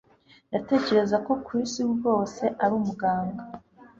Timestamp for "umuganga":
2.79-3.43